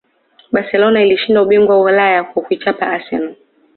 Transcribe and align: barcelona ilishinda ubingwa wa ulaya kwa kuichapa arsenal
barcelona 0.51 1.03
ilishinda 1.03 1.41
ubingwa 1.41 1.77
wa 1.77 1.83
ulaya 1.85 2.23
kwa 2.23 2.43
kuichapa 2.43 2.87
arsenal 2.87 3.35